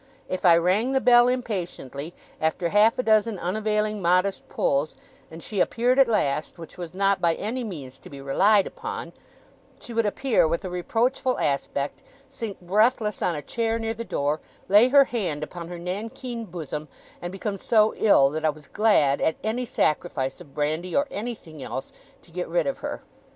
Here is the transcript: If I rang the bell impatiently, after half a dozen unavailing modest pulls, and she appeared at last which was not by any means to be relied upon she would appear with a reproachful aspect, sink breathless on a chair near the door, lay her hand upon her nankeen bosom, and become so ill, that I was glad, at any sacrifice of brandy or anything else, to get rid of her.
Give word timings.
If 0.27 0.45
I 0.45 0.57
rang 0.57 0.93
the 0.93 0.99
bell 0.99 1.27
impatiently, 1.27 2.15
after 2.41 2.69
half 2.69 2.97
a 2.97 3.03
dozen 3.03 3.37
unavailing 3.37 4.01
modest 4.01 4.49
pulls, 4.49 4.95
and 5.29 5.43
she 5.43 5.59
appeared 5.59 5.99
at 5.99 6.07
last 6.07 6.57
which 6.57 6.75
was 6.75 6.95
not 6.95 7.21
by 7.21 7.35
any 7.35 7.63
means 7.63 7.99
to 7.99 8.09
be 8.09 8.19
relied 8.19 8.65
upon 8.65 9.13
she 9.79 9.93
would 9.93 10.07
appear 10.07 10.47
with 10.47 10.65
a 10.65 10.71
reproachful 10.71 11.37
aspect, 11.37 12.01
sink 12.27 12.59
breathless 12.61 13.21
on 13.21 13.35
a 13.35 13.43
chair 13.43 13.77
near 13.77 13.93
the 13.93 14.03
door, 14.03 14.39
lay 14.67 14.87
her 14.89 15.03
hand 15.05 15.43
upon 15.43 15.67
her 15.67 15.77
nankeen 15.77 16.45
bosom, 16.45 16.87
and 17.21 17.31
become 17.31 17.59
so 17.59 17.93
ill, 17.95 18.31
that 18.31 18.43
I 18.43 18.49
was 18.49 18.65
glad, 18.65 19.21
at 19.21 19.35
any 19.43 19.65
sacrifice 19.65 20.41
of 20.41 20.55
brandy 20.55 20.95
or 20.95 21.05
anything 21.11 21.61
else, 21.61 21.93
to 22.23 22.31
get 22.31 22.47
rid 22.47 22.65
of 22.65 22.79
her. 22.79 23.03